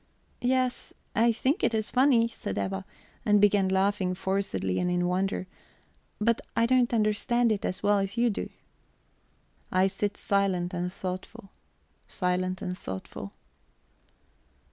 [0.41, 2.85] "Yes, I think it is funny," said Eva,
[3.23, 5.45] and began laughing forcedly and in wonder.
[6.19, 8.49] "But I don't understand it as well as you do."
[9.71, 11.51] I sit silent and thoughtful,
[12.07, 13.33] silent and thoughtful.